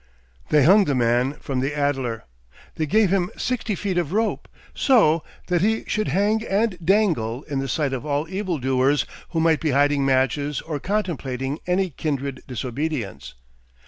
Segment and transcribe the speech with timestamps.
[0.49, 2.23] They hung the man from the Adler.
[2.73, 7.59] They gave him sixty feet of rope, so, that he should hang and dangle in
[7.59, 12.41] the sight of all evil doers who might be hiding matches or contemplating any kindred
[12.47, 13.35] disobedience.